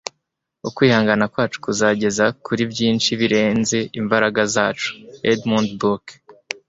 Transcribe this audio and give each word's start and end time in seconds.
ukwihangana 0.67 1.25
kwacu 1.33 1.57
kuzagera 1.65 2.25
kuri 2.45 2.63
byinshi 2.71 3.09
birenze 3.21 3.77
imbaraga 3.99 4.41
zacu.- 4.53 4.91
edmund 5.31 5.69
burke 5.79 6.15